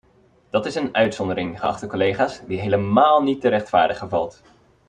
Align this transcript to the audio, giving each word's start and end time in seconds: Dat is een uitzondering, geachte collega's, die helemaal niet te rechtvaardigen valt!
Dat 0.49 0.65
is 0.65 0.75
een 0.75 0.95
uitzondering, 0.95 1.59
geachte 1.59 1.87
collega's, 1.87 2.41
die 2.45 2.59
helemaal 2.59 3.23
niet 3.23 3.41
te 3.41 3.47
rechtvaardigen 3.47 4.09
valt! 4.09 4.41